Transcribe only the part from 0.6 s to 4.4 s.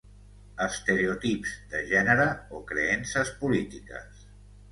estereotips de gènere o creences polítiques